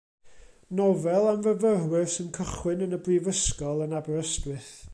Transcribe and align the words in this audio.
Nofel 0.77 1.27
am 1.31 1.43
fyfyrwyr 1.47 2.07
sy'n 2.13 2.31
cychwyn 2.37 2.81
yn 2.87 2.99
y 2.99 3.01
brifysgol 3.09 3.85
yn 3.87 3.95
Aberystwyth. 4.01 4.73